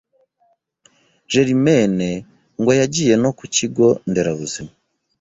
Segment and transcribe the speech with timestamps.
[1.31, 2.09] Germaine
[2.59, 4.71] ngo yagiye no ku kigo nderabuzima